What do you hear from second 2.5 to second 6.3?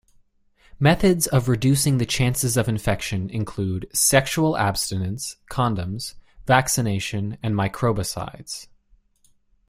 of infection include sexual abstinence, condoms,